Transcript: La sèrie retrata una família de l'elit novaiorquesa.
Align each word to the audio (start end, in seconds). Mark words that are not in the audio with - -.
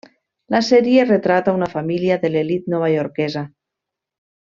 La 0.55 0.61
sèrie 0.69 1.03
retrata 1.11 1.55
una 1.59 1.69
família 1.75 2.19
de 2.25 2.35
l'elit 2.35 2.69
novaiorquesa. 2.77 3.49